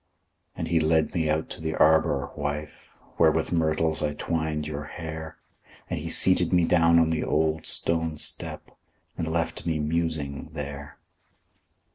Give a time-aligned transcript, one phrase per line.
[0.55, 4.85] And he led me out to the arbor, wife, Where with myrtles I twined your
[4.85, 5.37] hair;
[5.91, 8.71] And he seated me down on the old stone step,
[9.15, 10.97] And left me musing there.